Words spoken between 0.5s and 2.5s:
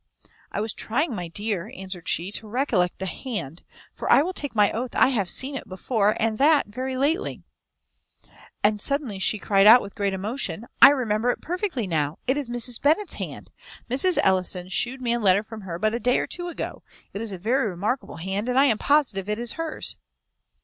"I was trying, my dear," answered she, "to